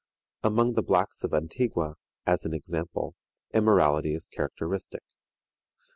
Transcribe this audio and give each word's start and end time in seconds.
Among 0.41 0.73
the 0.73 0.81
blacks 0.81 1.23
of 1.23 1.31
Antigua, 1.31 1.93
as 2.25 2.43
an 2.43 2.55
example, 2.55 3.13
immorality 3.53 4.15
is 4.15 4.27
characteristic. 4.27 5.03